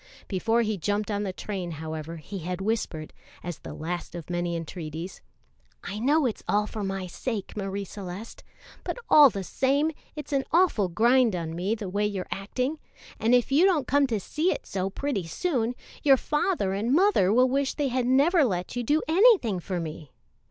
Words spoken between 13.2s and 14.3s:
if you don't come to